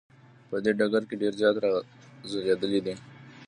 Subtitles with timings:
[0.49, 1.71] په دې ډګر کې ډیر زیات را
[2.31, 2.95] ځلیدلی دی.